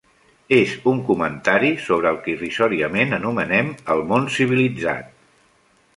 És 0.55 0.71
un 0.91 1.01
comentari 1.09 1.69
sobre 1.89 2.09
el 2.13 2.17
que 2.25 2.33
irrisòriament 2.35 3.15
anomenen 3.19 3.73
el 3.97 4.03
món 4.13 4.29
civilitzat. 4.39 5.17